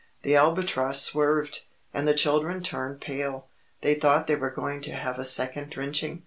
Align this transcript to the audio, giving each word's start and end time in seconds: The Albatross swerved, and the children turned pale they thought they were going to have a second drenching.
The 0.23 0.35
Albatross 0.35 0.99
swerved, 1.03 1.65
and 1.93 2.07
the 2.07 2.15
children 2.15 2.63
turned 2.63 3.01
pale 3.01 3.45
they 3.81 3.93
thought 3.93 4.25
they 4.25 4.35
were 4.35 4.49
going 4.49 4.81
to 4.81 4.93
have 4.93 5.19
a 5.19 5.23
second 5.23 5.69
drenching. 5.69 6.19